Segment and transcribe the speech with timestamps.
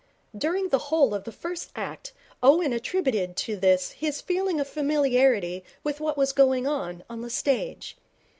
[0.35, 2.11] During the whole of the first act
[2.41, 7.29] Owen attributed to this his feeling of familiarity with what was going on on the
[7.29, 7.95] stage.